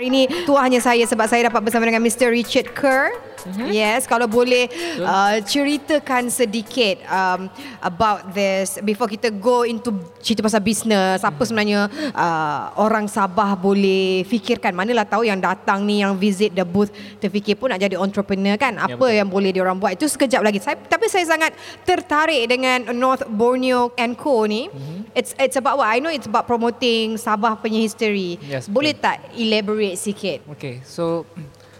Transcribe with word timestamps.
Hari 0.00 0.08
ini 0.08 0.32
tuah 0.48 0.64
hanya 0.64 0.80
saya 0.80 1.04
sebab 1.04 1.28
saya 1.28 1.52
dapat 1.52 1.60
bersama 1.60 1.84
dengan 1.84 2.00
Mr. 2.00 2.32
Richard 2.32 2.72
Kerr. 2.72 3.12
Mm-hmm. 3.44 3.68
Yes, 3.68 4.08
kalau 4.08 4.24
boleh 4.24 4.64
uh, 4.96 5.36
ceritakan 5.44 6.32
sedikit 6.32 7.04
um, 7.04 7.52
about 7.84 8.32
this 8.32 8.80
before 8.80 9.04
kita 9.04 9.28
go 9.28 9.60
into 9.68 9.92
cerita 10.24 10.40
pasal 10.40 10.64
bisnes. 10.64 11.20
Apa 11.20 11.44
sebenarnya 11.44 11.92
uh, 12.16 12.72
orang 12.80 13.12
Sabah 13.12 13.52
boleh 13.60 14.24
fikirkan? 14.24 14.72
Manalah 14.72 15.04
tahu 15.04 15.28
yang 15.28 15.36
datang 15.36 15.84
ni 15.84 16.00
yang 16.00 16.16
visit 16.16 16.56
the 16.56 16.64
booth 16.64 16.88
terfikir 17.20 17.60
pun 17.60 17.68
nak 17.68 17.84
jadi 17.84 18.00
entrepreneur 18.00 18.56
kan? 18.56 18.80
Apa 18.80 19.04
ya, 19.12 19.20
yang 19.20 19.28
boleh 19.28 19.52
diorang 19.52 19.76
buat? 19.76 20.00
Itu 20.00 20.08
sekejap 20.08 20.40
lagi. 20.40 20.64
Saya, 20.64 20.80
tapi 20.80 21.12
saya 21.12 21.28
sangat 21.28 21.52
tertarik 21.84 22.48
dengan 22.48 22.88
North 22.96 23.28
Borneo 23.28 23.92
and 24.00 24.16
Co 24.16 24.48
ni. 24.48 24.64
Mm-hmm. 24.72 24.99
It's 25.14 25.34
it's 25.38 25.58
about 25.58 25.78
what? 25.78 25.90
I 25.90 25.98
know 25.98 26.10
it's 26.10 26.30
about 26.30 26.46
promoting 26.46 27.18
Sabah 27.18 27.58
punya 27.58 27.82
history. 27.82 28.38
Yes, 28.46 28.70
boleh 28.70 28.94
betul. 28.94 29.04
tak 29.10 29.16
elaborate 29.34 29.96
sikit? 29.98 30.46
Okay, 30.54 30.78
so 30.86 31.26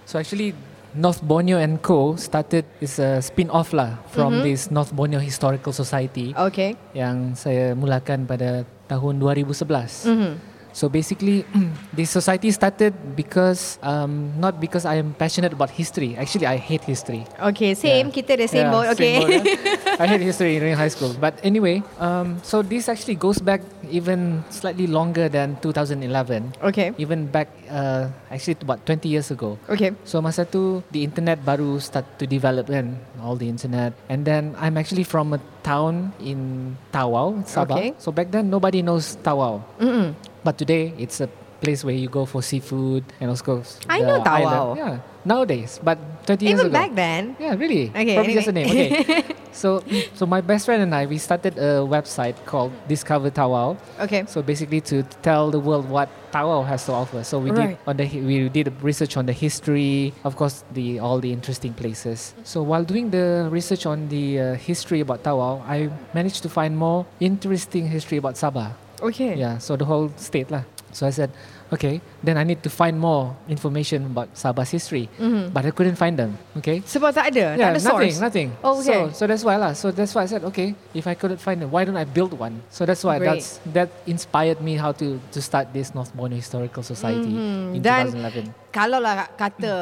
so 0.03 0.19
actually 0.19 0.53
North 0.95 1.23
Borneo 1.23 1.63
and 1.63 1.79
Co 1.79 2.19
started 2.19 2.67
is 2.83 2.99
a 2.99 3.23
spin-off 3.23 3.71
lah 3.71 4.03
from 4.11 4.43
mm-hmm. 4.43 4.47
this 4.51 4.75
North 4.75 4.91
Borneo 4.91 5.23
Historical 5.23 5.71
Society 5.71 6.35
Okay. 6.35 6.75
yang 6.99 7.39
saya 7.39 7.79
mulakan 7.79 8.27
pada 8.27 8.67
tahun 8.91 9.23
2011. 9.23 10.11
Mm-hmm. 10.11 10.50
So 10.73 10.89
basically, 10.89 11.45
this 11.93 12.11
society 12.11 12.51
started 12.51 12.95
because 13.17 13.79
um, 13.83 14.33
not 14.39 14.61
because 14.61 14.85
I 14.85 14.97
am 14.97 15.15
passionate 15.15 15.53
about 15.53 15.71
history. 15.71 16.17
Actually, 16.17 16.47
I 16.47 16.57
hate 16.57 16.85
history. 16.85 17.27
Okay, 17.51 17.75
same. 17.75 18.09
Yeah. 18.09 18.15
Kita 18.15 18.33
the 18.39 18.49
same 18.49 18.67
Yeah, 18.67 18.75
boat. 18.75 18.87
Okay. 18.95 19.13
same 19.19 19.21
boat, 19.21 19.31
yeah. 19.45 20.01
I 20.03 20.07
hate 20.07 20.21
history 20.23 20.57
in 20.57 20.77
high 20.77 20.89
school. 20.93 21.13
But 21.19 21.39
anyway, 21.43 21.83
um, 21.99 22.39
so 22.43 22.63
this 22.63 22.89
actually 22.89 23.17
goes 23.17 23.39
back 23.39 23.61
even 23.91 24.45
slightly 24.51 24.87
longer 24.87 25.29
than 25.29 25.59
2011. 25.61 26.55
okay. 26.63 26.95
Even 26.99 27.27
back 27.27 27.51
uh, 27.69 28.07
actually 28.31 28.57
about 28.63 28.87
20 28.87 29.09
years 29.09 29.31
ago. 29.31 29.59
Okay. 29.69 29.93
So 30.07 30.23
masa 30.23 30.47
tu 30.47 30.83
the 30.95 31.03
internet 31.03 31.43
baru 31.45 31.83
start 31.83 32.07
to 32.19 32.27
develop 32.27 32.71
kan 32.71 32.95
all 33.19 33.35
the 33.35 33.49
internet 33.51 33.93
and 34.09 34.23
then 34.23 34.55
I'm 34.57 34.79
actually 34.79 35.03
from 35.05 35.35
a 35.35 35.41
town 35.67 36.15
in 36.23 36.73
Tawau, 36.95 37.43
Sabah. 37.45 37.77
Okay. 37.77 37.89
So 37.99 38.15
back 38.15 38.31
then 38.31 38.49
nobody 38.49 38.81
knows 38.81 39.19
Tawau. 39.21 39.61
Mm-mm. 39.83 40.15
But 40.45 40.59
today 40.59 40.93
it's 40.99 41.21
a 41.21 41.29
place 41.61 41.85
where 41.85 41.95
you 41.95 42.09
go 42.09 42.25
for 42.25 42.41
seafood 42.43 43.05
and 43.21 43.29
also 43.29 43.63
I 43.89 44.01
the 44.01 44.07
know 44.07 44.21
Tawau. 44.25 44.47
island. 44.49 44.79
Yeah, 44.79 44.99
nowadays, 45.25 45.79
but 45.85 45.99
20 46.27 46.45
years 46.47 46.61
ago. 46.61 46.69
Even 46.69 46.73
back 46.73 46.95
then. 46.95 47.37
Yeah, 47.39 47.55
really. 47.55 47.91
Okay, 47.93 48.15
Probably 48.17 48.33
just 48.33 48.49
a 48.49 48.53
name. 48.53 48.65
Okay. 48.73 49.25
so, 49.53 49.85
so 50.15 50.25
my 50.25 50.41
best 50.41 50.65
friend 50.65 50.83
and 50.83 50.95
I, 50.95 51.05
we 51.05 51.19
started 51.19 51.59
a 51.59 51.85
website 51.85 52.37
called 52.47 52.73
Discover 52.89 53.31
Tawau. 53.33 53.77
Okay. 54.01 54.25
So 54.27 54.41
basically, 54.41 54.81
to 54.89 55.03
tell 55.21 55.51
the 55.51 55.61
world 55.61 55.85
what 55.91 56.09
Tawau 56.33 56.65
has 56.67 56.87
to 56.87 56.93
offer. 56.93 57.23
So 57.25 57.39
we 57.39 57.51
Right. 57.51 57.77
did 57.77 57.79
on 57.87 57.97
the 57.99 58.07
we 58.25 58.49
did 58.49 58.73
research 58.83 59.19
on 59.19 59.27
the 59.27 59.35
history, 59.37 60.15
of 60.25 60.37
course, 60.37 60.65
the 60.73 60.99
all 60.99 61.21
the 61.21 61.31
interesting 61.31 61.75
places. 61.75 62.33
So 62.45 62.63
while 62.63 62.85
doing 62.85 63.11
the 63.11 63.49
research 63.53 63.85
on 63.85 64.09
the 64.09 64.41
uh, 64.41 64.55
history 64.55 65.01
about 65.01 65.25
Tawau, 65.25 65.61
I 65.69 65.91
managed 66.15 66.41
to 66.45 66.49
find 66.49 66.73
more 66.73 67.05
interesting 67.21 67.89
history 67.89 68.17
about 68.17 68.37
Sabah. 68.41 68.73
Okay. 69.03 69.35
Yeah, 69.35 69.59
so 69.59 69.77
the 69.77 69.85
whole 69.85 70.13
state 70.17 70.51
lah. 70.51 70.65
So 70.93 71.07
I 71.07 71.11
said, 71.11 71.31
okay, 71.71 71.99
then 72.21 72.35
I 72.35 72.43
need 72.43 72.63
to 72.63 72.71
find 72.71 72.95
more 72.95 73.35
information 73.47 74.07
about 74.07 74.35
Sabah's 74.35 74.69
history, 74.69 75.07
Mhm. 75.17 75.51
but 75.51 75.63
I 75.63 75.71
couldn't 75.71 75.95
find 75.95 76.15
them. 76.15 76.35
Okay. 76.57 76.83
Sebab 76.83 77.11
tak 77.11 77.31
ada, 77.31 77.55
tak 77.55 77.59
Yeah, 77.59 77.71
ada 77.71 77.81
nothing, 77.81 78.11
source. 78.11 78.21
nothing. 78.21 78.49
Oh, 78.61 78.79
okay. 78.79 79.11
So, 79.11 79.23
so 79.23 79.27
that's 79.27 79.43
why 79.43 79.55
lah. 79.55 79.73
So 79.73 79.91
that's 79.91 80.11
why 80.11 80.27
I 80.27 80.29
said, 80.29 80.43
okay, 80.45 80.75
if 80.93 81.07
I 81.07 81.15
couldn't 81.15 81.39
find 81.39 81.63
it, 81.63 81.69
why 81.69 81.83
don't 81.83 81.97
I 81.97 82.05
build 82.05 82.35
one? 82.35 82.63
So 82.69 82.83
that's 82.83 83.03
why 83.03 83.19
Great. 83.19 83.39
that's 83.41 83.63
that 83.71 83.89
inspired 84.05 84.59
me 84.59 84.75
how 84.75 84.91
to 84.97 85.19
to 85.31 85.39
start 85.39 85.71
this 85.71 85.91
North 85.91 86.11
Borneo 86.11 86.37
Historical 86.37 86.83
Society 86.83 87.31
Mhm. 87.31 87.77
in 87.77 87.81
Dan 87.81 88.11
2011. 88.11 88.45
Kalau 88.71 89.03
lah 89.03 89.27
kata 89.35 89.73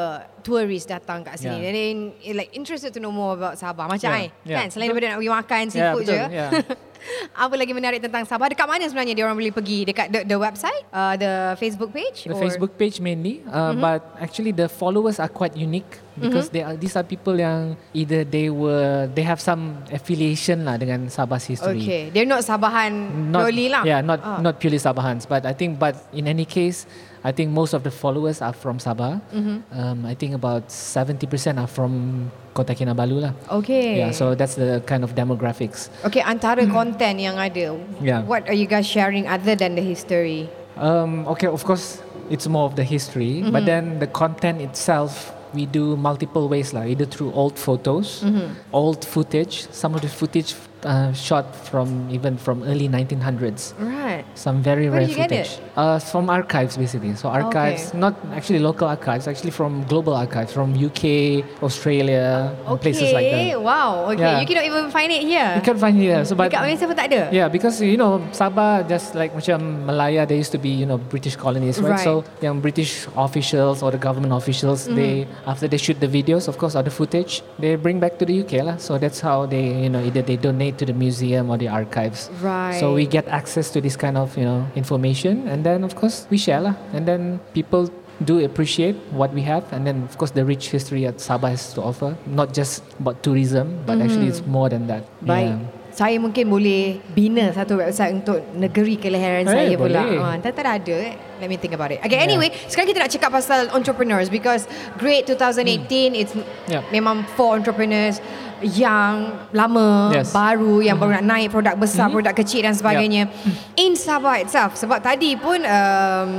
tourist 0.41 0.89
datang 0.89 1.21
kat 1.21 1.37
sini, 1.37 1.61
Yeah. 1.61 1.69
then 1.69 1.97
eh, 2.21 2.33
like 2.33 2.49
interested 2.51 2.89
to 2.89 2.97
know 2.97 3.13
more 3.13 3.37
about 3.37 3.53
Sabah. 3.53 3.85
Macam 3.85 4.09
Yeah, 4.09 4.25
I, 4.25 4.33
yeah. 4.43 4.57
kan? 4.59 4.67
Selain 4.69 4.89
Betul. 4.89 4.97
daripada 4.97 5.05
nak 5.07 5.17
pergi 5.21 5.33
makan 5.37 5.61
Yeah, 5.61 5.69
seafood 5.69 6.03
betul, 6.03 6.17
je. 6.17 6.21
yeah. 6.33 6.49
Apa 7.47 7.55
lagi 7.55 7.71
menarik 7.71 8.03
tentang 8.03 8.27
Sabah? 8.27 8.51
Dekat 8.51 8.67
mana 8.67 8.83
sebenarnya 8.83 9.15
dia 9.15 9.23
orang 9.23 9.37
boleh 9.37 9.55
pergi? 9.55 9.87
Dekat 9.87 10.11
the, 10.11 10.19
the 10.25 10.35
website, 10.35 10.83
uh, 10.91 11.15
the 11.15 11.31
Facebook 11.55 11.78
page? 11.87 12.27
The 12.27 12.35
or- 12.35 12.41
Facebook 12.41 12.75
page 12.75 12.99
mainly, 12.99 13.39
uh, 13.47 13.71
Mm-hmm. 13.71 13.79
but 13.79 14.01
actually 14.19 14.51
the 14.51 14.67
followers 14.67 15.15
are 15.19 15.31
quite 15.31 15.55
unique 15.55 16.03
because 16.19 16.51
they 16.51 16.59
are 16.59 16.75
these 16.75 16.99
are 16.99 17.03
people 17.05 17.31
yang 17.31 17.79
either 17.95 18.27
they 18.27 18.51
were 18.51 19.07
they 19.15 19.23
have 19.23 19.39
some 19.39 19.79
affiliation 19.87 20.67
lah 20.67 20.75
dengan 20.75 21.07
Sabah's 21.07 21.47
history. 21.47 21.79
Okay, 21.79 22.01
they're 22.11 22.27
not 22.27 22.43
Sabahan 22.43 22.91
not 23.31 23.47
purely 23.47 23.71
lah. 23.71 23.87
yeah 23.87 24.03
not 24.03 24.19
Ah. 24.19 24.43
not 24.43 24.59
purely 24.59 24.75
Sabahans 24.75 25.23
but 25.23 25.47
I 25.47 25.55
think 25.55 25.79
but 25.79 25.95
in 26.11 26.27
any 26.27 26.43
case 26.43 26.83
I 27.23 27.31
think 27.31 27.55
most 27.55 27.71
of 27.71 27.87
the 27.87 27.91
followers 27.91 28.43
are 28.43 28.51
from 28.51 28.83
Sabah 28.83 29.23
Mm-hmm. 29.31 29.57
um, 29.71 29.97
I 30.03 30.11
think 30.11 30.35
about 30.35 30.67
70% 30.67 31.23
are 31.55 31.71
from 31.71 32.27
Kota 32.51 32.75
Kinabalu 32.75 33.23
lah 33.23 33.33
Okay. 33.47 34.03
yeah 34.03 34.11
so 34.11 34.35
that's 34.35 34.59
the 34.59 34.83
kind 34.83 35.07
of 35.07 35.15
demographics 35.15 35.87
Okay, 36.03 36.19
antara 36.19 36.67
konten 36.75 37.15
yang 37.15 37.39
ada, 37.39 37.79
Yeah. 38.03 38.27
what 38.27 38.43
are 38.43 38.55
you 38.55 38.67
guys 38.67 38.83
sharing 38.83 39.23
other 39.23 39.55
than 39.55 39.79
the 39.79 39.83
history? 39.83 40.51
Um, 40.77 41.27
okay 41.27 41.47
of 41.47 41.63
course 41.65 42.01
it's 42.29 42.47
more 42.47 42.65
of 42.65 42.75
the 42.75 42.83
history 42.83 43.41
but 43.41 43.63
Mm-hmm. 43.63 43.65
then 43.65 43.99
the 43.99 44.07
content 44.07 44.61
itself 44.61 45.33
we 45.53 45.65
do 45.65 45.97
multiple 45.97 46.45
ways 46.47 46.73
lah 46.75 46.83
either 46.85 47.05
through 47.05 47.31
old 47.33 47.57
photos 47.57 48.21
Mm-hmm. 48.23 48.47
old 48.71 49.01
footage 49.05 49.67
some 49.71 49.95
of 49.95 50.01
the 50.01 50.07
footage 50.21 50.53
uh, 50.85 51.11
shot 51.27 51.45
from 51.69 51.87
even 52.17 52.37
from 52.37 52.63
early 52.63 52.87
1900s 52.87 53.73
Right. 53.79 54.08
Some 54.35 54.61
very 54.61 54.89
Where 54.89 54.99
rare 54.99 55.07
did 55.07 55.09
you 55.11 55.15
get 55.17 55.29
footage. 55.29 55.59
Uh, 55.75 55.99
from 55.99 56.29
archives 56.29 56.75
basically. 56.77 57.15
So 57.15 57.29
archives, 57.29 57.93
not 57.93 58.15
actually 58.33 58.59
local 58.59 58.87
archives, 58.87 59.27
actually 59.27 59.51
from 59.51 59.83
global 59.85 60.13
archives, 60.15 60.51
from 60.53 60.73
UK, 60.75 61.43
Australia, 61.63 62.51
and 62.65 62.75
Okay. 62.75 62.81
places 62.91 63.09
like 63.13 63.27
that. 63.31 63.61
Wow. 63.61 64.11
Okay. 64.11 64.21
Yeah. 64.21 64.39
You 64.41 64.47
cannot 64.47 64.65
even 64.65 64.91
find 64.91 65.09
it 65.11 65.23
here. 65.23 65.49
You 65.55 65.61
can't 65.61 65.79
find 65.79 65.95
it 65.97 66.03
here. 66.03 66.21
So 66.25 66.35
but 66.35 66.51
Dekat 66.51 66.61
Malaysia 66.65 66.85
pun 66.89 66.95
tak 66.97 67.07
ada. 67.13 67.21
yeah, 67.31 67.47
because 67.47 67.79
you 67.81 67.95
know 67.97 68.19
Sabah 68.31 68.83
just 68.87 69.13
like 69.15 69.31
macam 69.35 69.85
Malaya, 69.85 70.25
there 70.25 70.37
used 70.37 70.51
to 70.51 70.61
be 70.61 70.69
you 70.71 70.85
know 70.85 70.97
British 70.97 71.35
colonies, 71.35 71.79
right? 71.79 71.95
Right. 71.95 72.03
So 72.03 72.23
young 72.41 72.59
British 72.59 73.07
officials 73.15 73.81
or 73.83 73.91
the 73.91 74.01
government 74.01 74.33
officials, 74.33 74.87
Mm-hmm. 74.89 74.95
they 74.95 75.13
after 75.45 75.67
they 75.67 75.77
shoot 75.77 75.99
the 75.99 76.07
videos, 76.09 76.47
of 76.47 76.57
course, 76.57 76.73
or 76.75 76.81
the 76.83 76.91
footage, 76.93 77.41
they 77.59 77.75
bring 77.75 77.99
back 77.99 78.17
to 78.19 78.25
the 78.25 78.33
UK 78.41 78.63
lah. 78.63 78.75
So 78.79 78.97
that's 78.97 79.19
how 79.19 79.45
they 79.45 79.85
you 79.85 79.89
know 79.91 79.99
either 80.01 80.21
they 80.23 80.37
donate 80.39 80.77
to 80.79 80.85
the 80.87 80.95
museum 80.95 81.49
or 81.51 81.57
the 81.59 81.67
archives. 81.69 82.31
Right. 82.41 82.79
So 82.79 82.93
we 82.95 83.05
get 83.05 83.27
access 83.27 83.69
to 83.75 83.81
this 83.81 83.99
kind 83.99 84.08
of 84.17 84.37
you 84.37 84.45
know 84.45 84.67
information, 84.75 85.47
and 85.47 85.65
then 85.65 85.83
of 85.83 85.95
course 85.95 86.27
we 86.29 86.37
share 86.37 86.61
lah, 86.61 86.75
and 86.93 87.07
then 87.07 87.39
people 87.53 87.89
do 88.25 88.43
appreciate 88.43 88.95
what 89.11 89.33
we 89.33 89.41
have, 89.41 89.63
and 89.71 89.87
then 89.87 90.03
of 90.03 90.17
course 90.17 90.31
the 90.31 90.43
rich 90.43 90.69
history 90.69 91.05
that 91.05 91.17
Sabah 91.17 91.49
has 91.55 91.73
to 91.73 91.81
offer, 91.81 92.17
not 92.27 92.53
just 92.53 92.83
about 92.99 93.23
tourism, 93.23 93.79
but 93.85 94.01
actually 94.01 94.27
mm-hmm. 94.27 94.43
it's 94.43 94.45
more 94.45 94.69
than 94.69 94.87
that. 94.87 95.07
Baik. 95.23 95.55
Saya 95.89 96.15
mungkin 96.15 96.45
boleh 96.45 97.01
bina 97.09 97.49
satu 97.49 97.75
website 97.75 98.13
untuk 98.15 98.39
negeri 98.53 98.95
kelahiran 98.95 99.43
Eh, 99.43 99.49
saya 99.49 99.73
pula. 99.73 100.01
Ha, 100.01 100.37
tak 100.37 100.53
tak 100.53 100.65
ada. 100.79 100.95
eh. 100.95 101.13
Let 101.39 101.47
me 101.47 101.55
think 101.55 101.71
about 101.71 101.89
it. 101.89 101.99
Okay, 101.99 102.19
anyway, 102.19 102.51
sekarang 102.67 102.87
kita 102.87 102.99
nak 102.99 103.09
cakap 103.09 103.31
pasal 103.31 103.71
entrepreneurs 103.71 104.27
because 104.27 104.67
Great 104.95 105.23
2018 105.25 106.13
it's 106.13 106.33
Yeah. 106.65 106.83
memang 106.89 107.23
for 107.33 107.55
entrepreneurs 107.55 108.19
yang 108.59 109.39
lama, 109.49 110.11
Yes. 110.11 110.29
baru, 110.29 110.83
yang 110.83 110.99
baru 110.99 111.15
nak 111.15 111.25
naik 111.25 111.47
produk 111.49 111.73
besar, 111.73 112.11
produk 112.11 112.35
kecil 112.35 112.61
dan 112.61 112.75
sebagainya. 112.75 113.31
In 113.75 113.95
Sabah 113.95 114.35
itself, 114.37 114.75
sebab 114.75 114.99
tadi 114.99 115.33
pun 115.33 115.63
um, 115.63 116.29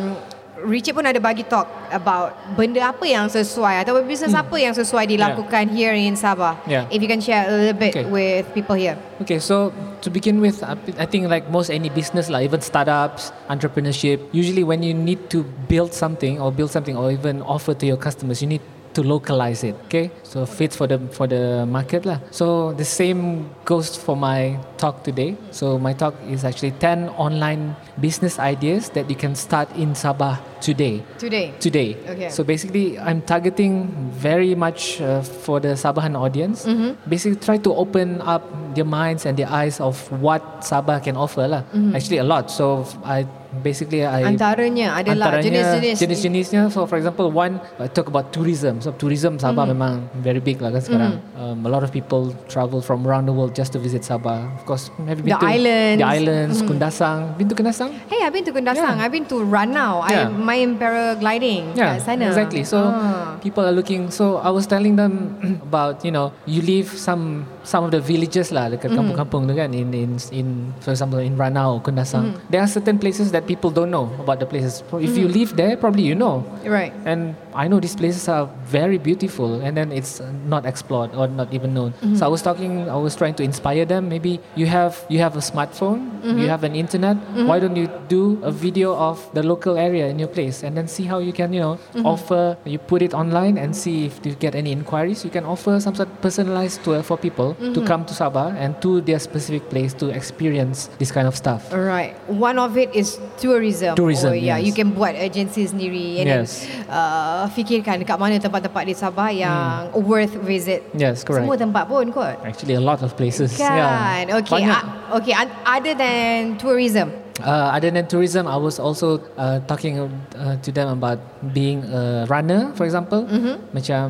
Richard 0.64 0.94
pun 0.96 1.06
ada 1.06 1.16
bagi 1.16 1.44
talk 1.44 1.68
about 1.88 2.36
benda 2.56 2.92
apa 2.92 3.04
yang 3.06 3.26
sesuai 3.26 3.84
atau 3.84 3.96
bisnes 4.04 4.34
apa 4.36 4.56
yang 4.60 4.76
sesuai 4.76 5.08
dilakukan 5.08 5.72
here 5.72 5.94
in 5.96 6.16
Sabah. 6.16 6.60
Yeah. 6.68 6.84
If 6.92 7.00
you 7.00 7.08
can 7.08 7.20
share 7.20 7.48
a 7.48 7.52
little 7.52 7.78
bit 7.78 7.92
Okay. 7.96 8.06
with 8.06 8.44
people 8.52 8.76
here. 8.76 8.94
Okay, 9.24 9.40
so 9.42 9.74
to 10.00 10.08
begin 10.08 10.40
with, 10.40 10.62
I 10.62 10.76
I 10.96 11.06
think 11.08 11.26
like 11.28 11.48
most 11.50 11.68
any 11.68 11.88
business, 11.90 12.28
like 12.30 12.44
even 12.44 12.60
startups, 12.60 13.32
entrepreneurship, 13.50 14.20
usually 14.32 14.62
when 14.64 14.84
you 14.84 14.92
need 14.92 15.28
to 15.34 15.42
build 15.66 15.92
something 15.92 16.40
or 16.40 16.52
build 16.52 16.70
something 16.70 16.96
or 16.96 17.10
even 17.10 17.40
offer 17.42 17.74
to 17.74 17.84
your 17.84 17.98
customers, 18.00 18.40
you 18.40 18.48
need 18.48 18.64
to 18.94 19.02
localize 19.02 19.62
it. 19.64 19.74
Okay, 19.86 20.10
so 20.22 20.46
fit 20.46 20.72
for 20.72 20.86
the 20.86 20.98
for 21.14 21.26
the 21.26 21.66
market 21.66 22.06
lah. 22.06 22.18
So 22.30 22.72
the 22.74 22.84
same 22.84 23.50
goes 23.64 23.96
for 23.96 24.16
my 24.16 24.58
talk 24.76 25.02
today. 25.04 25.36
So 25.50 25.78
my 25.78 25.92
talk 25.92 26.14
is 26.26 26.44
actually 26.44 26.72
ten 26.78 27.08
online 27.14 27.76
business 28.00 28.38
ideas 28.38 28.90
that 28.98 29.08
you 29.10 29.16
can 29.16 29.34
start 29.34 29.70
in 29.76 29.94
Sabah 29.94 30.38
today 30.60 31.02
Today. 31.18 31.54
today. 31.60 31.96
Okay. 32.04 32.28
So 32.28 32.44
basically, 32.44 32.98
I'm 32.98 33.22
targeting 33.22 33.88
very 34.12 34.54
much 34.54 35.00
uh, 35.00 35.22
for 35.22 35.60
the 35.60 35.72
Sabahan 35.78 36.18
audience. 36.18 36.66
Mm-hmm. 36.66 37.08
Basically, 37.08 37.40
try 37.40 37.56
to 37.58 37.72
open 37.72 38.20
up 38.20 38.44
their 38.74 38.84
minds 38.84 39.24
and 39.24 39.36
their 39.36 39.48
eyes 39.48 39.80
of 39.80 39.96
what 40.20 40.42
Sabah 40.60 41.02
can 41.02 41.16
offer 41.16 41.48
lah. 41.48 41.62
Actually 41.94 42.18
a 42.18 42.26
lot. 42.26 42.50
So 42.50 42.84
I 43.04 43.24
basically 43.60 44.06
I 44.06 44.22
Antaranya 44.24 44.94
adalah 44.94 45.34
antaranya 45.34 45.50
jenis-jenis 45.50 45.96
jenis-jenisnya 45.98 46.62
so 46.70 46.86
for 46.86 46.94
example 46.94 47.28
one 47.28 47.58
I 47.76 47.90
talk 47.90 48.06
about 48.06 48.30
tourism 48.30 48.78
so 48.78 48.94
tourism 48.94 49.36
Sabah 49.36 49.66
Mm-hmm. 49.66 49.74
memang 49.74 49.94
very 50.22 50.38
big 50.38 50.62
lah 50.62 50.70
kan 50.70 50.80
sekarang 50.80 51.12
um, 51.34 51.66
a 51.66 51.70
lot 51.70 51.82
of 51.82 51.90
people 51.90 52.30
travel 52.46 52.78
from 52.78 53.02
around 53.02 53.26
the 53.26 53.34
world 53.34 53.52
just 53.52 53.74
to 53.74 53.78
visit 53.78 54.02
Sabah 54.02 54.46
of 54.54 54.62
course 54.64 54.88
have 55.04 55.18
you 55.18 55.26
been 55.26 55.34
The 55.34 55.42
to 55.42 55.50
islands. 55.50 55.98
the 55.98 56.08
islands 56.08 56.56
Kundasang 56.62 57.20
been 57.34 57.48
to 57.48 57.54
Kundasang 57.54 57.90
Hey, 58.06 58.22
I've 58.22 58.32
been 58.32 58.44
to 58.44 58.52
Kundasang. 58.52 58.96
Yeah. 58.96 59.02
I've 59.02 59.10
been 59.10 59.26
to 59.26 59.42
Ranau. 59.42 60.02
I 60.02 60.12
Yeah. 60.12 60.28
main 60.30 60.76
paragliding 60.76 61.74
Yeah, 61.74 61.96
kat 61.96 62.06
sana. 62.06 62.26
exactly. 62.28 62.62
So 62.62 62.78
Ah. 62.90 63.38
people 63.40 63.64
are 63.64 63.72
looking. 63.72 64.10
So 64.10 64.38
I 64.38 64.50
was 64.50 64.66
telling 64.66 64.94
them 64.94 65.36
about 65.68 66.04
you 66.04 66.12
know 66.12 66.30
you 66.44 66.60
leave 66.60 66.92
some 66.92 67.46
some 67.62 67.84
of 67.84 67.90
the 67.90 68.00
villages 68.00 68.50
lah 68.50 68.68
dekat 68.68 68.90
Mm-hmm. 68.90 68.98
kampung-kampung 69.06 69.42
tu 69.46 69.54
kan 69.54 69.70
in 69.70 69.94
in 69.94 70.10
in 70.34 70.46
for 70.82 70.90
example 70.90 71.22
in 71.22 71.38
Ranau, 71.38 71.78
Kundasang. 71.78 72.34
Mm-hmm. 72.34 72.50
There 72.50 72.58
are 72.58 72.66
certain 72.66 72.98
places 72.98 73.30
that 73.30 73.46
people 73.46 73.70
don't 73.70 73.90
know 73.90 74.10
about 74.18 74.42
the 74.42 74.48
places. 74.50 74.82
If 74.98 75.14
you 75.14 75.30
mm-hmm. 75.30 75.38
live 75.38 75.50
there, 75.54 75.74
probably 75.78 76.02
you 76.02 76.18
know. 76.18 76.42
right. 76.66 76.90
And 77.06 77.38
I 77.54 77.70
know 77.70 77.78
these 77.78 77.94
places 77.94 78.26
are 78.26 78.50
very 78.66 78.98
beautiful, 78.98 79.62
and 79.62 79.76
then 79.76 79.90
it's 79.94 80.18
not 80.46 80.66
explored 80.66 81.14
or 81.14 81.26
not 81.26 81.54
even 81.54 81.74
known. 81.74 81.94
So 81.98 82.06
mm-hmm. 82.06 82.24
I 82.26 82.28
was 82.28 82.42
talking, 82.42 82.72
I 82.90 82.98
was 82.98 83.14
trying 83.14 83.34
to 83.38 83.44
inspire 83.46 83.86
them. 83.86 84.10
Maybe 84.10 84.42
you 84.54 84.66
have 84.66 85.06
you 85.06 85.18
have 85.22 85.38
a 85.38 85.44
smartphone, 85.44 86.18
you 86.22 86.34
mm-hmm. 86.34 86.50
have 86.50 86.66
an 86.66 86.74
internet. 86.74 87.16
Why 87.46 87.62
don't 87.62 87.78
you 87.78 87.86
do 88.10 88.42
a 88.42 88.50
video 88.50 88.94
of 88.94 89.22
the 89.34 89.42
local 89.42 89.78
area 89.78 90.10
in 90.10 90.18
your 90.18 90.30
place, 90.30 90.62
and 90.62 90.74
then 90.74 90.90
see 90.90 91.06
how 91.06 91.18
you 91.22 91.32
can 91.32 91.54
you 91.54 91.62
know 91.62 91.78
offer. 92.02 92.58
You 92.66 92.78
put 92.78 93.02
it 93.02 93.14
online 93.14 93.58
and 93.58 93.74
see 93.74 94.06
if 94.06 94.18
you 94.26 94.34
get 94.34 94.54
any 94.54 94.74
inquiries. 94.74 95.22
You 95.22 95.30
can 95.30 95.46
offer 95.46 95.78
some 95.78 95.94
sort 95.94 96.10
of 96.10 96.20
personalized 96.20 96.82
tour 96.82 97.02
for 97.02 97.16
people 97.16 97.49
to 97.54 97.80
come 97.82 98.02
to 98.04 98.12
Sabah 98.12 98.54
and 98.54 98.74
to 98.80 99.00
their 99.00 99.18
specific 99.18 99.68
place 99.68 99.92
to 99.98 100.10
experience 100.10 100.88
this 100.98 101.10
kind 101.10 101.28
of 101.28 101.36
stuff. 101.36 101.70
Right. 101.70 102.16
One 102.26 102.58
of 102.58 102.74
it 102.76 102.90
is 102.94 103.20
tourism. 103.36 103.94
Tourism, 103.94 104.32
Oh, 104.32 104.36
yeah. 104.36 104.56
yes. 104.56 104.66
You 104.66 104.72
can 104.72 104.92
buat 104.92 105.14
agensi 105.14 105.66
sendiri. 105.66 106.24
And 106.24 106.26
Yes. 106.26 106.64
then, 106.64 106.88
uh, 106.88 107.44
fikirkan 107.52 108.00
dekat 108.00 108.16
mana 108.16 108.40
tempat-tempat 108.40 108.82
di 108.84 108.94
Sabah 108.96 109.28
yang 109.28 109.92
worth 109.92 110.34
visit. 110.40 110.82
Yes, 110.96 111.22
correct. 111.22 111.44
Semua 111.44 111.56
tempat 111.60 111.84
pun 111.86 112.08
kot. 112.10 112.40
Actually, 112.42 112.74
a 112.74 112.82
lot 112.82 113.04
of 113.04 113.12
places. 113.14 113.52
Kan. 113.54 114.32
Yeah. 114.32 114.38
Okay. 114.40 114.64
Banyak. 114.64 114.82
Uh, 115.12 115.18
okay. 115.20 115.34
Other 115.66 115.94
than 115.94 116.56
tourism. 116.56 117.19
Uh, 117.42 117.74
other 117.76 117.90
than 117.90 118.06
tourism, 118.06 118.46
I 118.46 118.56
was 118.56 118.78
also 118.78 119.20
uh, 119.36 119.60
talking 119.66 119.98
uh, 120.36 120.56
to 120.62 120.70
them 120.72 120.88
about 120.88 121.18
being 121.52 121.84
a 121.84 122.26
runner, 122.28 122.72
for 122.76 122.84
example. 122.84 123.24
Mm-hmm. 123.24 123.76
Macam 123.76 124.04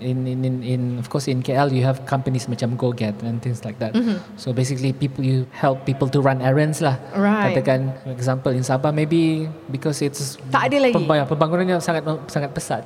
in, 0.00 0.26
in, 0.26 0.44
in, 0.44 0.54
in, 0.62 0.80
of 0.98 1.08
course, 1.10 1.28
in 1.28 1.42
KL, 1.42 1.72
you 1.72 1.84
have 1.84 2.04
companies 2.06 2.46
macam 2.46 2.76
GoGet 2.76 3.22
and 3.22 3.42
things 3.42 3.64
like 3.64 3.78
that. 3.78 3.94
So 4.36 4.52
basically, 4.52 4.92
people 4.92 5.24
you 5.24 5.46
help 5.52 5.84
people 5.84 6.08
to 6.10 6.20
run 6.20 6.40
errands 6.40 6.80
lah. 6.80 6.96
Mm-hmm. 6.96 7.20
Right. 7.20 7.54
Katakan, 7.56 7.80
for 8.04 8.12
example, 8.12 8.52
in 8.52 8.62
Sabah, 8.62 8.94
maybe 8.94 9.48
because 9.70 10.02
it's 10.02 10.36
Tak 10.50 10.72
ada 10.72 10.88
lagi. 10.88 10.94
Mm-hmm. 10.96 11.06
pemba- 11.06 11.28
pembangunannya 11.28 11.76
sangat 11.80 12.02
sangat 12.28 12.50
pesat. 12.56 12.82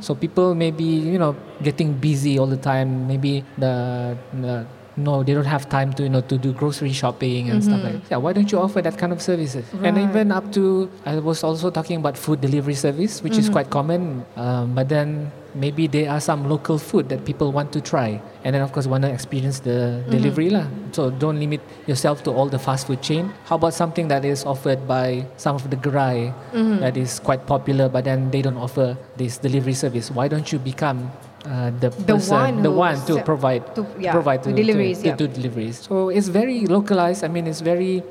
So 0.00 0.14
people 0.14 0.54
maybe 0.56 0.84
you 0.84 1.18
know 1.20 1.36
getting 1.62 1.92
busy 1.96 2.38
all 2.38 2.48
the 2.48 2.60
time. 2.60 3.06
Maybe 3.06 3.44
the, 3.58 4.16
the 4.32 4.64
no, 4.96 5.22
they 5.22 5.34
don't 5.34 5.44
have 5.44 5.68
time 5.68 5.92
to 5.94 6.02
you 6.04 6.08
know 6.08 6.22
to 6.22 6.38
do 6.38 6.52
grocery 6.52 6.92
shopping 6.92 7.50
and 7.50 7.62
stuff 7.62 7.82
like 7.82 7.92
mm-hmm. 7.92 8.02
that. 8.02 8.10
Yeah, 8.10 8.16
why 8.16 8.32
don't 8.32 8.50
you 8.50 8.58
offer 8.58 8.80
that 8.80 8.96
kind 8.96 9.12
of 9.12 9.20
services? 9.20 9.64
And 9.82 9.96
Right. 9.96 10.08
even 10.08 10.32
up 10.32 10.52
to 10.52 10.90
I 11.04 11.18
was 11.18 11.44
also 11.44 11.70
talking 11.70 11.98
about 11.98 12.16
food 12.16 12.40
delivery 12.40 12.74
service, 12.74 13.22
which 13.22 13.36
is 13.36 13.46
mm-hmm. 13.46 13.52
quite 13.52 13.70
common. 13.70 14.24
Um, 14.36 14.74
but 14.74 14.88
then 14.88 15.32
maybe 15.54 15.86
there 15.86 16.10
are 16.10 16.20
some 16.20 16.48
local 16.48 16.78
food 16.78 17.08
that 17.08 17.24
people 17.24 17.52
want 17.52 17.72
to 17.72 17.80
try, 17.80 18.20
and 18.44 18.54
then 18.54 18.62
of 18.62 18.72
course 18.72 18.86
want 18.86 19.04
to 19.04 19.12
experience 19.12 19.60
the 19.60 20.00
mm-hmm. 20.00 20.10
delivery 20.10 20.48
lah. 20.48 20.64
So 20.92 21.10
don't 21.10 21.38
limit 21.38 21.60
yourself 21.86 22.24
to 22.24 22.32
all 22.32 22.48
the 22.48 22.58
fast 22.58 22.86
food 22.86 23.02
chain. 23.02 23.32
How 23.44 23.56
about 23.56 23.74
something 23.74 24.08
that 24.08 24.24
is 24.24 24.44
offered 24.44 24.88
by 24.88 25.26
some 25.36 25.56
of 25.56 25.68
the 25.68 25.76
gerai 25.76 26.32
that 26.80 26.96
is 26.96 27.20
quite 27.20 27.44
popular, 27.46 27.88
but 27.88 28.04
then 28.04 28.30
they 28.30 28.40
don't 28.40 28.56
offer 28.56 28.96
this 29.16 29.36
delivery 29.36 29.74
service? 29.74 30.10
Why 30.10 30.28
don't 30.28 30.48
you 30.52 30.58
become 30.58 31.12
uh, 31.46 31.70
the 31.80 31.90
The 31.90 32.14
person, 32.18 32.36
one 32.36 32.62
the 32.62 32.70
one 32.70 32.98
to 33.06 33.22
provide 33.22 33.62
to- 33.76 33.86
yeah, 33.98 34.12
provide 34.12 34.42
to 34.44 34.50
to, 34.50 34.56
deliveries, 34.56 34.98
to, 35.00 35.06
yeah. 35.08 35.16
to 35.16 35.26
do 35.28 35.32
deliveries. 35.32 35.78
So 35.88 36.08
it's 36.10 36.28
very 36.28 36.66
localized. 36.66 37.22
I 37.24 37.28
mean, 37.28 37.46
it's 37.46 37.60
very 37.62 38.02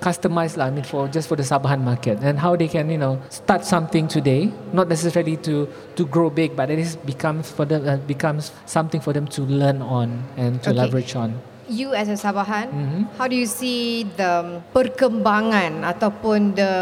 customized. 0.00 0.60
I 0.60 0.70
mean, 0.70 0.84
for 0.84 1.08
just 1.08 1.28
for 1.28 1.36
the 1.36 1.42
Sabahan 1.42 1.80
market 1.80 2.18
and 2.20 2.38
how 2.38 2.56
they 2.56 2.68
can 2.68 2.90
you 2.90 2.98
know 2.98 3.20
start 3.30 3.64
something 3.64 4.06
today, 4.08 4.52
not 4.72 4.88
necessarily 4.88 5.36
to 5.48 5.66
to 5.96 6.02
grow 6.06 6.28
big, 6.30 6.54
but 6.56 6.68
it 6.70 6.78
is 6.78 6.96
becomes 6.96 7.50
for 7.50 7.64
them 7.64 7.88
uh, 7.88 7.96
becomes 8.04 8.52
something 8.66 9.00
for 9.00 9.12
them 9.12 9.26
to 9.28 9.42
learn 9.42 9.80
on 9.82 10.22
and 10.36 10.62
to 10.62 10.70
Okay. 10.70 10.78
leverage 10.78 11.16
on. 11.16 11.40
You 11.64 11.96
as 11.96 12.12
a 12.12 12.16
Sabahan, 12.16 12.68
Mhm. 12.68 13.00
how 13.16 13.24
do 13.24 13.32
you 13.32 13.48
see 13.48 14.04
the 14.20 14.60
perkembangan 14.68 15.80
ataupun 15.80 16.52
the 16.52 16.72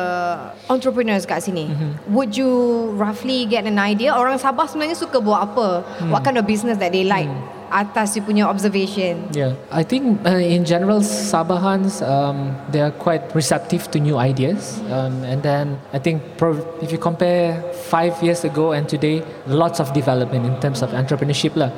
entrepreneurs 0.66 1.22
kat 1.22 1.38
sini? 1.40 1.70
Mhm. 1.70 1.90
Would 2.10 2.34
you 2.34 2.50
roughly 2.98 3.46
get 3.46 3.62
an 3.62 3.78
idea 3.78 4.10
orang 4.10 4.42
Sabah 4.42 4.66
sebenarnya 4.66 4.98
suka 4.98 5.22
buat 5.22 5.38
apa? 5.46 5.86
Hmm. 6.02 6.10
What 6.10 6.26
kind 6.26 6.34
of 6.34 6.44
business 6.44 6.82
that 6.82 6.90
they 6.90 7.06
like? 7.06 7.30
Atas 7.72 8.12
you 8.12 8.20
punya 8.20 8.44
observation. 8.44 9.32
Yeah, 9.32 9.56
I 9.72 9.80
think 9.80 10.20
uh, 10.28 10.36
in 10.36 10.60
general 10.60 11.00
Sabahans 11.00 12.04
um, 12.04 12.52
they 12.68 12.84
are 12.84 12.92
quite 12.92 13.32
receptive 13.32 13.88
to 13.88 13.96
new 13.96 14.20
ideas, 14.20 14.76
um, 14.92 15.24
and 15.24 15.40
then 15.40 15.80
I 15.88 15.96
think 15.96 16.20
pro- 16.36 16.60
if 16.84 16.92
you 16.92 17.00
compare 17.00 17.64
five 17.88 18.20
years 18.20 18.44
ago 18.44 18.76
and 18.76 18.84
today, 18.84 19.24
lots 19.48 19.80
of 19.80 19.96
development 19.96 20.44
in 20.44 20.52
terms 20.60 20.84
of 20.84 20.92
entrepreneurship 20.92 21.56
lah. 21.56 21.72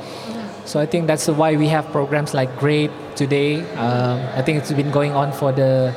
So 0.64 0.80
I 0.80 0.86
think 0.86 1.06
that's 1.06 1.28
why 1.28 1.56
we 1.56 1.68
have 1.68 1.86
programs 1.92 2.32
like 2.34 2.50
Great 2.58 2.90
today. 3.16 3.60
Um, 3.76 4.20
I 4.34 4.42
think 4.42 4.58
it's 4.58 4.72
been 4.72 4.90
going 4.90 5.12
on 5.12 5.32
for 5.32 5.52
the 5.52 5.92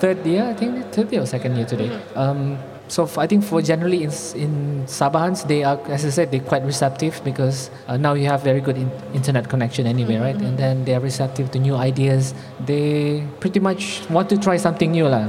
third 0.00 0.24
year. 0.26 0.44
I 0.44 0.54
think 0.54 0.92
third 0.92 1.10
year 1.12 1.22
or 1.22 1.26
second 1.26 1.56
year 1.56 1.64
today. 1.66 1.90
Um, 2.14 2.58
so 2.88 3.02
f- 3.04 3.18
I 3.18 3.26
think 3.26 3.42
for 3.42 3.60
generally 3.62 4.04
in, 4.04 4.10
in 4.36 4.84
Sabahans, 4.86 5.48
they 5.48 5.64
are, 5.64 5.80
as 5.88 6.04
I 6.04 6.10
said, 6.10 6.30
they're 6.30 6.40
quite 6.40 6.62
receptive 6.62 7.20
because 7.24 7.70
uh, 7.88 7.96
now 7.96 8.14
you 8.14 8.26
have 8.26 8.42
very 8.42 8.60
good 8.60 8.76
in- 8.76 8.92
internet 9.14 9.48
connection 9.48 9.86
anyway, 9.86 10.16
right? 10.18 10.36
And 10.36 10.56
then 10.58 10.84
they 10.84 10.94
are 10.94 11.00
receptive 11.00 11.50
to 11.52 11.58
new 11.58 11.74
ideas. 11.74 12.34
They 12.64 13.26
pretty 13.40 13.58
much 13.60 14.08
want 14.08 14.28
to 14.30 14.36
try 14.38 14.56
something 14.58 14.92
new, 14.92 15.08
lah. 15.08 15.26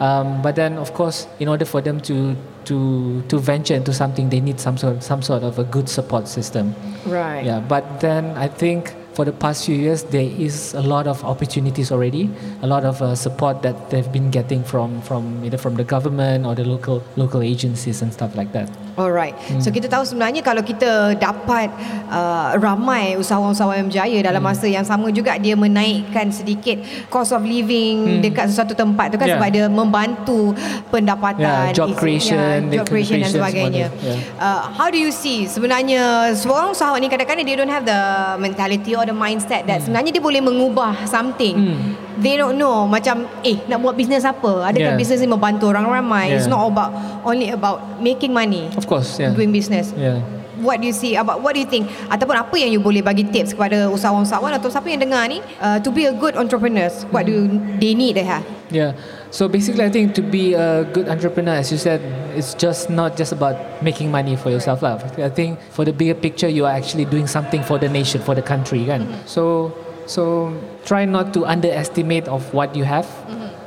Um, 0.00 0.42
but 0.42 0.56
then, 0.56 0.76
of 0.78 0.92
course, 0.94 1.26
in 1.38 1.48
order 1.48 1.64
for 1.64 1.80
them 1.80 2.00
to 2.02 2.36
to 2.66 3.22
to 3.28 3.38
venture 3.38 3.74
into 3.74 3.92
something, 3.92 4.28
they 4.28 4.40
need 4.40 4.60
some 4.60 4.76
sort 4.76 5.02
some 5.02 5.22
sort 5.22 5.42
of 5.42 5.58
a 5.58 5.64
good 5.64 5.88
support 5.88 6.28
system. 6.28 6.74
Right. 7.06 7.44
Yeah, 7.44 7.60
but 7.60 8.00
then 8.00 8.36
I 8.36 8.48
think 8.48 8.94
for 9.14 9.24
the 9.24 9.32
past 9.32 9.66
few 9.66 9.74
years 9.76 10.04
there 10.04 10.28
is 10.38 10.74
a 10.74 10.82
lot 10.82 11.06
of 11.06 11.24
opportunities 11.24 11.90
already, 11.92 12.30
a 12.62 12.66
lot 12.66 12.84
of 12.84 13.02
uh, 13.02 13.14
support 13.14 13.62
that 13.62 13.90
they've 13.90 14.10
been 14.12 14.30
getting 14.30 14.62
from 14.62 15.02
from 15.02 15.44
either 15.44 15.58
from 15.58 15.74
the 15.74 15.84
government 15.84 16.46
or 16.46 16.54
the 16.54 16.64
local 16.64 17.02
local 17.16 17.42
agencies 17.42 18.02
and 18.02 18.12
stuff 18.12 18.36
like 18.36 18.52
that. 18.52 18.70
Alright. 19.00 19.32
Hmm. 19.48 19.64
So 19.64 19.72
kita 19.72 19.88
tahu 19.88 20.04
sebenarnya 20.04 20.44
kalau 20.44 20.60
kita 20.60 21.16
dapat 21.16 21.72
uh, 22.06 22.52
ramai 22.60 23.16
usahawan-usahawan 23.16 23.80
yang 23.80 23.88
berjaya 23.88 24.18
dalam 24.20 24.40
Hmm. 24.40 24.52
masa 24.52 24.66
yang 24.68 24.84
sama 24.84 25.08
juga 25.08 25.40
dia 25.40 25.56
menaikkan 25.56 26.28
sedikit 26.28 26.76
cost 27.08 27.32
of 27.32 27.40
living 27.40 28.20
Hmm. 28.20 28.20
dekat 28.20 28.52
sesuatu 28.52 28.76
tempat 28.76 29.08
tu 29.08 29.16
kan 29.16 29.24
Yeah. 29.24 29.40
sebab 29.40 29.48
dia 29.48 29.66
membantu 29.66 30.52
pendapatan, 30.88 31.72
Yeah, 31.72 31.72
job 31.72 31.96
creation, 31.96 32.68
job 32.68 32.84
creation 32.84 33.24
dan 33.24 33.30
sebagainya. 33.30 33.88
yeah. 33.96 34.18
Uh, 34.36 34.68
how 34.70 34.88
do 34.88 34.96
you 34.96 35.08
see 35.08 35.46
sebenarnya 35.46 36.34
seorang 36.34 36.72
usahawan 36.72 37.00
ni 37.00 37.08
kadang-kadang 37.08 37.46
they 37.46 37.56
don't 37.56 37.70
have 37.70 37.84
the 37.84 38.00
mentality 38.36 38.92
or 38.92 39.06
the 39.06 39.14
mindset 39.14 39.64
that 39.64 39.80
sebenarnya 39.80 40.12
dia 40.12 40.20
boleh 40.20 40.44
mengubah 40.44 41.08
something. 41.08 41.56
Hmm. 41.56 42.09
They 42.20 42.36
don't 42.36 42.60
know 42.60 42.84
macam 42.84 43.24
eh 43.40 43.56
nak 43.64 43.80
buat 43.80 43.96
bisnes 43.96 44.22
apa? 44.22 44.68
Adakah 44.68 44.94
Yeah. 44.94 45.00
bisnes 45.00 45.24
ni 45.24 45.28
membantu 45.28 45.72
orang 45.72 45.88
ramai? 45.88 46.36
It's 46.36 46.44
Yeah. 46.44 46.52
not 46.52 46.68
about 46.68 46.90
only 47.24 47.48
about 47.48 47.80
making 47.98 48.30
money 48.30 48.68
Of 48.76 48.84
course, 48.84 49.16
yeah. 49.16 49.32
doing 49.32 49.50
business. 49.50 49.96
Yeah. 49.96 50.20
What 50.60 50.84
do 50.84 50.92
you 50.92 50.92
see 50.92 51.16
about 51.16 51.40
what 51.40 51.56
do 51.56 51.60
you 51.64 51.68
think 51.68 51.88
ataupun 52.12 52.36
apa 52.36 52.52
yang 52.60 52.68
you 52.68 52.84
boleh 52.84 53.00
bagi 53.00 53.24
tips 53.24 53.56
kepada 53.56 53.88
usahawan-usahawan 53.88 54.60
atau 54.60 54.68
siapa 54.68 54.92
yang 54.92 55.00
dengar 55.00 55.24
ni 55.24 55.40
uh, 55.56 55.80
to 55.80 55.88
be 55.88 56.04
a 56.04 56.12
good 56.12 56.36
entrepreneurs 56.36 57.08
what 57.08 57.24
do 57.24 57.48
they 57.80 57.96
need 57.96 58.12
they 58.12 58.28
have 58.28 58.44
Yeah. 58.70 58.94
So 59.34 59.50
basically, 59.50 59.82
I 59.82 59.90
think 59.90 60.14
to 60.14 60.22
be 60.22 60.54
a 60.54 60.86
good 60.86 61.10
entrepreneur, 61.10 61.58
as 61.58 61.74
you 61.74 61.78
said, 61.78 61.98
it's 62.34 62.54
just 62.54 62.86
not 62.86 63.18
just 63.18 63.34
about 63.34 63.82
making 63.82 64.14
money 64.14 64.38
for 64.38 64.46
yourself. 64.50 64.78
lah. 64.78 64.98
I 65.18 65.26
think 65.26 65.58
for 65.70 65.82
the 65.82 65.90
bigger 65.90 66.14
picture, 66.14 66.46
you 66.46 66.66
are 66.66 66.74
actually 66.74 67.02
doing 67.02 67.26
something 67.26 67.66
for 67.66 67.82
the 67.82 67.90
nation, 67.90 68.22
for 68.22 68.38
the 68.38 68.42
country. 68.42 68.86
Kan? 68.86 69.10
So, 69.26 69.74
so 70.06 70.54
try 70.84 71.04
not 71.04 71.32
to 71.34 71.46
underestimate 71.46 72.28
of 72.28 72.52
what 72.54 72.74
you 72.74 72.84
have. 72.84 73.06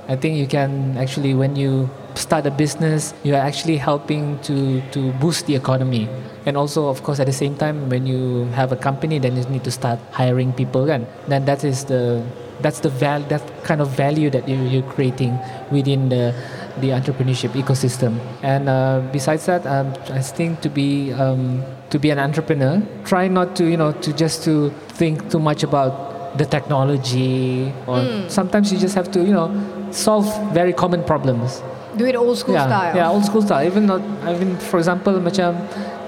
I 0.07 0.15
think 0.15 0.37
you 0.37 0.47
can 0.47 0.97
actually, 0.97 1.33
when 1.33 1.55
you 1.55 1.89
start 2.15 2.45
a 2.45 2.51
business, 2.51 3.13
you 3.23 3.35
are 3.35 3.41
actually 3.41 3.77
helping 3.77 4.37
to 4.43 4.81
to 4.91 5.11
boost 5.23 5.47
the 5.47 5.55
economy. 5.55 6.09
And 6.45 6.57
also, 6.57 6.87
of 6.91 7.03
course, 7.03 7.19
at 7.23 7.27
the 7.27 7.35
same 7.35 7.55
time, 7.55 7.87
when 7.89 8.05
you 8.05 8.51
have 8.51 8.71
a 8.71 8.75
company, 8.75 9.17
then 9.17 9.37
you 9.37 9.43
need 9.47 9.63
to 9.63 9.71
start 9.71 9.99
hiring 10.11 10.51
people. 10.51 10.85
Kan? 10.85 11.07
Then 11.31 11.45
that 11.45 11.63
is 11.63 11.85
the 11.87 12.19
that's 12.61 12.79
the 12.79 12.89
val 12.89 13.21
that 13.31 13.41
kind 13.63 13.81
of 13.81 13.89
value 13.89 14.29
that 14.29 14.47
you, 14.47 14.55
you're 14.55 14.89
creating 14.91 15.37
within 15.71 16.09
the 16.09 16.35
the 16.79 16.89
entrepreneurship 16.89 17.51
ecosystem 17.53 18.17
and 18.41 18.69
uh, 18.69 19.01
besides 19.11 19.45
that 19.45 19.65
um, 19.65 19.93
I 20.09 20.21
think 20.21 20.61
to 20.61 20.69
be 20.69 21.13
um, 21.13 21.63
to 21.89 21.99
be 21.99 22.09
an 22.09 22.19
entrepreneur 22.19 22.81
try 23.05 23.27
not 23.27 23.55
to 23.57 23.65
you 23.65 23.77
know 23.77 23.91
to 23.91 24.13
just 24.13 24.43
to 24.45 24.69
think 24.97 25.29
too 25.29 25.39
much 25.39 25.63
about 25.63 26.12
the 26.37 26.45
technology, 26.45 27.71
or 27.87 28.01
sometimes 28.27 28.71
you 28.71 28.79
just 28.79 28.95
have 28.95 29.11
to, 29.11 29.19
you 29.21 29.33
know, 29.33 29.49
solve 29.91 30.25
very 30.53 30.73
common 30.73 31.03
problems. 31.03 31.61
Do 31.97 32.05
it 32.05 32.15
old 32.15 32.37
school 32.37 32.55
yeah, 32.55 32.65
style. 32.65 32.95
Yeah, 32.95 33.09
old 33.09 33.25
school 33.25 33.41
style. 33.41 33.65
Even 33.65 33.85
not, 33.85 34.01
I 34.25 34.33
mean, 34.33 34.57
for 34.57 34.77
example, 34.77 35.13
macam 35.21 35.53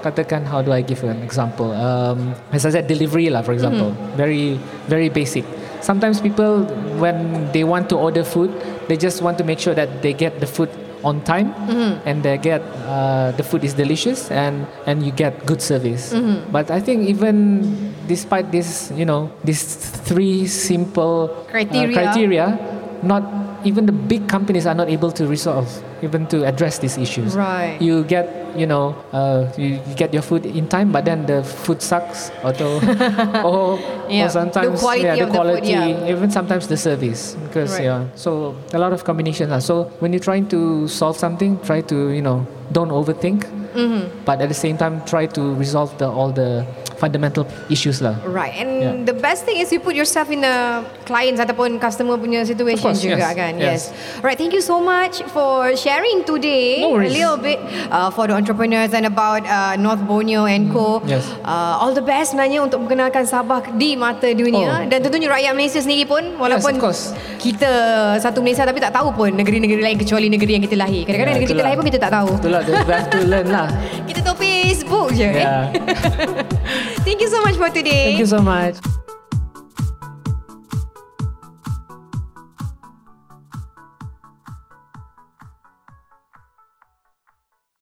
katakan, 0.02 0.46
how 0.46 0.62
do 0.62 0.72
I 0.72 0.82
give 0.82 1.04
an 1.04 1.22
example? 1.22 1.72
Um, 1.74 2.34
as 2.52 2.66
I 2.66 2.72
said, 2.72 2.88
delivery 2.88 3.30
lah, 3.30 3.42
for 3.42 3.54
example, 3.54 3.94
very 4.18 4.58
very 4.90 5.10
basic. 5.10 5.46
Sometimes 5.82 6.22
people, 6.22 6.66
when 6.98 7.52
they 7.54 7.64
want 7.64 7.90
to 7.90 7.98
order 7.98 8.24
food, 8.26 8.50
they 8.90 8.98
just 8.98 9.22
want 9.22 9.38
to 9.38 9.44
make 9.44 9.60
sure 9.62 9.78
that 9.78 10.02
they 10.02 10.14
get 10.14 10.42
the 10.42 10.50
food 10.50 10.70
on 11.06 11.22
time 11.22 11.54
and 12.10 12.24
they 12.26 12.38
get 12.38 12.62
uh, 12.90 13.30
the 13.38 13.44
food 13.46 13.64
is 13.64 13.74
delicious 13.78 14.32
and 14.34 14.66
and 14.90 15.06
you 15.06 15.12
get 15.14 15.46
good 15.46 15.62
service. 15.62 16.12
But 16.52 16.72
I 16.74 16.82
think 16.82 17.06
even 17.08 17.94
despite 18.10 18.52
this, 18.52 18.92
you 18.98 19.06
know, 19.06 19.30
these 19.46 19.62
three 20.10 20.48
simple 20.50 21.30
uh, 21.30 21.52
Criteria. 21.52 21.94
criteria, 21.94 22.46
not 23.06 23.22
even 23.66 23.86
the 23.86 23.92
big 23.92 24.28
companies 24.30 24.66
are 24.66 24.76
not 24.76 24.90
able 24.90 25.12
to 25.12 25.28
resolve, 25.28 25.68
even 26.02 26.28
to 26.28 26.46
address 26.46 26.78
these 26.80 26.98
issues. 26.98 27.36
Right. 27.36 27.82
You 27.82 28.04
get, 28.06 28.30
you 28.56 28.68
know, 28.68 28.96
uh, 29.12 29.52
you, 29.58 29.82
you 29.88 29.96
get 29.96 30.14
your 30.14 30.22
food 30.22 30.46
in 30.46 30.68
time, 30.70 30.92
but 30.92 31.04
then 31.06 31.26
the 31.26 31.44
food 31.44 31.82
sucks, 31.82 32.30
or, 32.44 32.54
or, 33.44 33.80
Yeah, 34.08 34.26
or 34.26 34.30
sometimes 34.30 34.72
the 34.72 34.78
quality 34.78 35.04
yeah, 35.04 35.16
the 35.16 35.22
of 35.24 35.28
the 35.30 35.34
food, 35.34 35.42
quality, 35.42 35.68
yeah. 35.70 36.08
even 36.14 36.30
sometimes 36.32 36.68
the 36.68 36.78
service, 36.78 37.36
because 37.46 37.72
Right. 37.74 37.86
yeah. 37.86 38.06
So 38.16 38.56
a 38.74 38.80
lot 38.80 38.94
of 38.94 39.04
combinations. 39.04 39.52
Are. 39.52 39.62
So 39.62 39.86
when 40.00 40.14
you're 40.14 40.20
trying 40.24 40.48
to 40.50 40.88
solve 40.88 41.18
something, 41.18 41.60
try 41.66 41.82
to 41.82 42.10
you 42.12 42.22
know 42.22 42.46
don't 42.72 42.90
overthink, 42.90 43.44
Mm-hmm. 43.76 44.24
but 44.24 44.40
at 44.40 44.48
the 44.48 44.56
same 44.56 44.78
time 44.78 45.04
try 45.04 45.26
to 45.26 45.54
resolve 45.56 45.92
the 45.98 46.08
all 46.08 46.32
the 46.32 46.66
fundamental 47.06 47.46
issues 47.70 48.02
lah. 48.02 48.18
Right 48.26 48.58
and 48.58 48.70
Yeah. 48.76 48.98
the 49.06 49.14
best 49.16 49.46
thing 49.46 49.58
is 49.58 49.70
you 49.70 49.78
put 49.80 49.94
yourself 49.94 50.28
in 50.28 50.42
the 50.42 50.58
clients 51.04 51.38
ataupun 51.38 51.78
customer 51.78 52.18
punya 52.18 52.42
situation 52.42 52.82
course, 52.92 53.00
juga 53.00 53.22
yes, 53.22 53.38
kan 53.38 53.54
yes. 53.56 53.82
Alright 54.20 54.36
thank 54.36 54.52
you 54.52 54.60
so 54.60 54.82
much 54.82 55.22
for 55.30 55.70
sharing 55.76 56.24
today 56.24 56.82
No 56.82 56.98
a 56.98 57.06
little 57.06 57.38
bit 57.38 57.62
uh, 57.88 58.10
for 58.10 58.26
the 58.26 58.34
entrepreneurs 58.34 58.92
and 58.92 59.06
about 59.06 59.46
uh, 59.46 59.78
North 59.78 60.02
Borneo 60.02 60.46
and 60.46 60.68
Co. 60.68 60.98
Mm, 60.98 61.14
yes. 61.14 61.24
Uh, 61.42 61.78
all 61.78 61.92
the 61.92 62.02
best 62.02 62.34
sebenarnya 62.34 62.60
untuk 62.60 62.82
memperkenalkan 62.82 63.24
Sabah 63.24 63.62
di 63.72 63.94
mata 63.94 64.26
dunia 64.28 64.54
Oh. 64.66 64.82
dan 64.88 64.98
tentunya 64.98 65.28
rakyat 65.28 65.54
Malaysia 65.54 65.78
sendiri 65.78 66.04
pun 66.04 66.24
walaupun 66.36 66.80
course. 66.80 67.14
kita 67.38 67.70
satu 68.18 68.40
Malaysia 68.40 68.64
tapi 68.64 68.80
tak 68.80 68.90
tahu 68.92 69.12
pun 69.12 69.30
negeri-negeri 69.30 69.84
lain 69.84 69.98
kecuali 69.98 70.26
negeri 70.26 70.52
yang 70.54 70.64
kita 70.64 70.74
lahir. 70.76 71.04
Kadang-kadang 71.04 71.28
Ya, 71.28 71.38
negeri 71.38 71.46
kita 71.46 71.54
itulah. 71.54 71.68
lahir 71.68 71.78
pun 71.78 71.86
kita 71.86 72.00
tak 72.00 72.12
tahu. 72.12 72.30
Itulah 72.40 72.62
the 72.64 72.74
best 72.84 73.08
to 73.10 73.20
learn 73.22 73.48
lah. 73.48 73.68
Kita 74.10 74.20
Facebook 74.36 75.10
je. 75.10 75.24
Yeah. 75.24 75.72
Thank 77.06 77.20
you 77.22 77.30
so 77.30 77.42
much 77.42 77.56
for 77.56 77.70
today. 77.70 78.04
Thank 78.04 78.20
you 78.20 78.28
so 78.28 78.42
much. 78.42 79.05